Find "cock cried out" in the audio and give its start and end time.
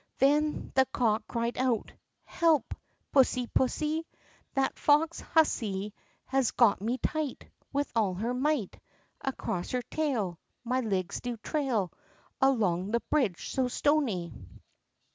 0.87-1.93